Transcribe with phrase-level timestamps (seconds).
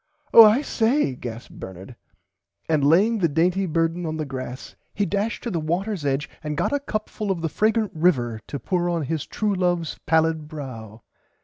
[0.33, 1.95] Oh I say gasped Bernard
[2.67, 6.57] and laying the dainty burden on the grass he dashed to the waters edge and
[6.57, 10.47] got a cup full of the fragrant river to pour on his true loves pallid
[10.47, 11.03] brow.